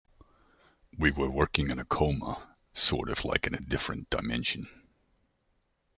[0.97, 4.65] We were working in a coma, sort of like in a different dimension.